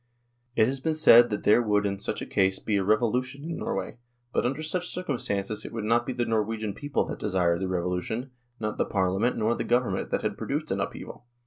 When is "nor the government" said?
9.37-10.09